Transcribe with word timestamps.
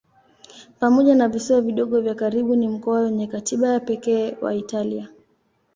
Pamoja 0.79 1.15
na 1.15 1.27
visiwa 1.27 1.61
vidogo 1.61 2.01
vya 2.01 2.15
karibu 2.15 2.55
ni 2.55 2.67
mkoa 2.67 3.01
wenye 3.01 3.27
katiba 3.27 3.67
ya 3.69 3.79
pekee 3.79 4.35
wa 4.41 4.55
Italia. 4.55 5.07